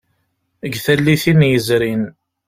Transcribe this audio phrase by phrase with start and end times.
[0.61, 2.03] Deg tallitin yezrin.